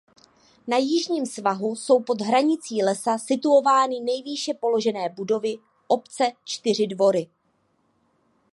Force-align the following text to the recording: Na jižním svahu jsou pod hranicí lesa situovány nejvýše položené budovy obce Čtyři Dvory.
Na 0.67 0.77
jižním 0.77 1.25
svahu 1.25 1.75
jsou 1.75 2.03
pod 2.03 2.21
hranicí 2.21 2.83
lesa 2.83 3.17
situovány 3.17 3.99
nejvýše 3.99 4.53
položené 4.53 5.09
budovy 5.09 5.57
obce 5.87 6.31
Čtyři 6.43 6.87
Dvory. 6.87 7.29